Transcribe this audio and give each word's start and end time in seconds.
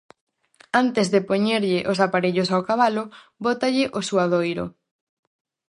Antes 0.83 1.07
de 1.13 1.21
poñerlle 1.29 1.79
os 1.91 1.97
aparellos 2.05 2.49
ao 2.51 2.65
cabalo, 2.69 3.03
bótalle 3.45 3.85
o 3.97 3.99
suadoiro. 4.09 4.65